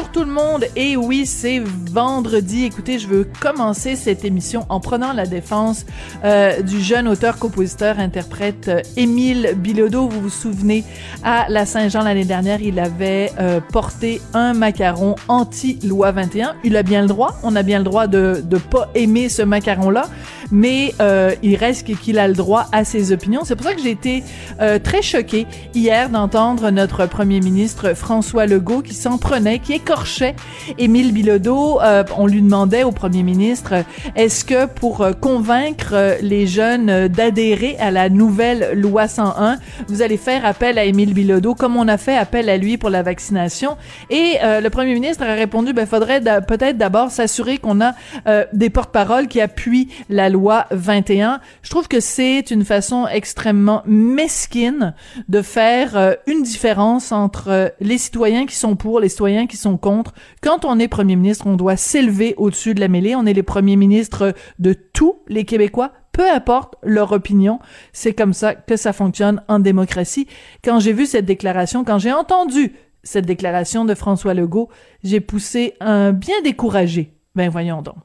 [0.00, 0.64] Bonjour tout le monde.
[0.76, 2.64] Et oui, c'est vendredi.
[2.64, 5.84] Écoutez, je veux commencer cette émission en prenant la défense
[6.24, 10.08] euh, du jeune auteur, compositeur, interprète euh, Émile Bilodeau.
[10.08, 10.84] Vous vous souvenez,
[11.22, 16.54] à la Saint-Jean l'année dernière, il avait euh, porté un macaron anti-loi 21.
[16.64, 17.38] Il a bien le droit.
[17.42, 20.08] On a bien le droit de de pas aimer ce macaron-là,
[20.50, 23.42] mais euh, il reste qu'il a le droit à ses opinions.
[23.44, 24.24] C'est pour ça que j'ai été
[24.82, 30.34] très choquée hier d'entendre notre premier ministre François Legault qui s'en prenait, qui écorchait
[30.78, 31.78] Émile Bilodeau.
[31.82, 33.84] Euh, on lui demandait au premier ministre,
[34.16, 40.00] est-ce que pour euh, convaincre euh, les jeunes d'adhérer à la nouvelle loi 101, vous
[40.00, 43.02] allez faire appel à Émile Bilodeau comme on a fait appel à lui pour la
[43.02, 43.76] vaccination?
[44.08, 47.92] Et le premier ministre a répondu, ben faudrait peut-être d'abord s'assurer qu'on a
[48.52, 51.40] des porte-paroles qui appuient la loi 21.
[51.62, 54.94] Je trouve que c'est une façon extrêmement mesquine
[55.28, 60.64] de faire une différence entre les citoyens qui sont pour, les citoyens qui sont Quand
[60.64, 63.14] on est premier ministre, on doit s'élever au-dessus de la mêlée.
[63.14, 67.58] On est les premiers ministres de tous les Québécois, peu importe leur opinion.
[67.92, 70.26] C'est comme ça que ça fonctionne en démocratie.
[70.64, 74.68] Quand j'ai vu cette déclaration, quand j'ai entendu cette déclaration de François Legault,
[75.02, 77.14] j'ai poussé un bien découragé.
[77.34, 77.96] Ben voyons donc.